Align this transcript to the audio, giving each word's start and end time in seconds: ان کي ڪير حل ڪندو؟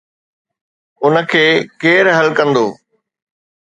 ان 1.03 1.15
کي 1.31 1.45
ڪير 1.81 2.05
حل 2.17 2.27
ڪندو؟ 2.37 2.67